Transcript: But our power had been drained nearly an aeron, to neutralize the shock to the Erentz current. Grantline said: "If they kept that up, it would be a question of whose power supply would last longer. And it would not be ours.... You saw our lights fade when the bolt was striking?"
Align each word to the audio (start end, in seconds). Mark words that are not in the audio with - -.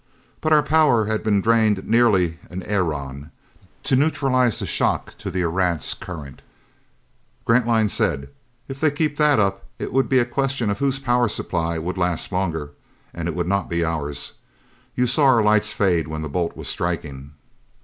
But 0.41 0.51
our 0.51 0.63
power 0.63 1.05
had 1.05 1.21
been 1.21 1.41
drained 1.41 1.85
nearly 1.87 2.39
an 2.49 2.63
aeron, 2.63 3.29
to 3.83 3.95
neutralize 3.95 4.57
the 4.57 4.65
shock 4.65 5.15
to 5.19 5.29
the 5.29 5.43
Erentz 5.43 5.93
current. 5.93 6.41
Grantline 7.45 7.87
said: 7.87 8.29
"If 8.67 8.79
they 8.79 8.89
kept 8.89 9.17
that 9.17 9.39
up, 9.39 9.63
it 9.77 9.93
would 9.93 10.09
be 10.09 10.17
a 10.17 10.25
question 10.25 10.71
of 10.71 10.79
whose 10.79 10.97
power 10.97 11.27
supply 11.27 11.77
would 11.77 11.99
last 11.99 12.31
longer. 12.31 12.71
And 13.13 13.27
it 13.27 13.35
would 13.35 13.45
not 13.47 13.69
be 13.69 13.85
ours.... 13.85 14.31
You 14.95 15.05
saw 15.05 15.25
our 15.25 15.43
lights 15.43 15.71
fade 15.71 16.07
when 16.07 16.23
the 16.23 16.27
bolt 16.29 16.57
was 16.57 16.67
striking?" 16.67 17.33